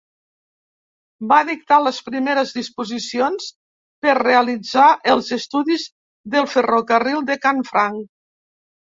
Va 1.31 1.35
dictar 1.47 1.75
les 1.87 1.97
primeres 2.05 2.53
disposicions 2.55 3.49
per 4.05 4.15
realitzar 4.19 4.85
els 5.13 5.29
estudis 5.37 5.85
del 6.37 6.49
ferrocarril 6.55 7.21
de 7.29 7.37
Canfranc. 7.45 8.01